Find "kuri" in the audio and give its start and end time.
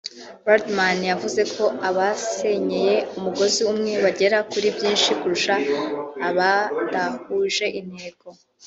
4.51-4.67